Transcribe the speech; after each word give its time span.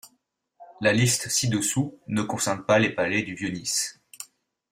La 0.79 0.93
liste 0.93 1.29
ci-dessous 1.29 1.95
ne 2.07 2.23
concerne 2.23 2.65
pas 2.65 2.79
les 2.79 2.89
palais 2.89 3.21
du 3.21 3.35
Vieux-Nice. 3.35 4.01